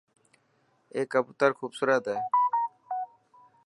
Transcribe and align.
اي 0.93 1.01
ڪبوتر 1.13 1.49
خوبسورت 1.59 2.03
هي. 2.11 2.19